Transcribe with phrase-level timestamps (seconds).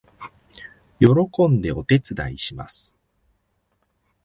[0.99, 2.97] 喜んでお手伝いします